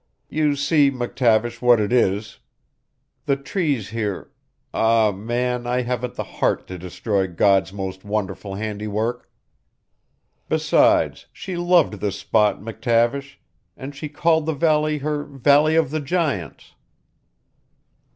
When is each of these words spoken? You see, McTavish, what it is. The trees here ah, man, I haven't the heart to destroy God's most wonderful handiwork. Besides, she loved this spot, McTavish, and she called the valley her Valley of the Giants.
You 0.29 0.55
see, 0.55 0.89
McTavish, 0.89 1.61
what 1.61 1.79
it 1.79 1.93
is. 1.93 2.39
The 3.27 3.35
trees 3.35 3.89
here 3.89 4.31
ah, 4.73 5.11
man, 5.11 5.67
I 5.67 5.83
haven't 5.83 6.15
the 6.15 6.23
heart 6.23 6.65
to 6.69 6.79
destroy 6.79 7.27
God's 7.27 7.71
most 7.71 8.03
wonderful 8.03 8.55
handiwork. 8.55 9.29
Besides, 10.49 11.27
she 11.31 11.55
loved 11.55 12.01
this 12.01 12.15
spot, 12.17 12.59
McTavish, 12.61 13.35
and 13.77 13.93
she 13.95 14.09
called 14.09 14.47
the 14.47 14.53
valley 14.55 14.97
her 14.97 15.23
Valley 15.23 15.75
of 15.75 15.91
the 15.91 15.99
Giants. 16.01 16.73